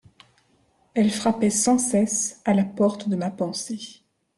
Elle 0.95 1.11
frappait 1.11 1.51
sans 1.51 1.77
cesse 1.77 2.41
à 2.43 2.55
la 2.55 2.63
porte 2.65 3.07
de 3.07 3.15
ma 3.15 3.29
pensée. 3.29 4.01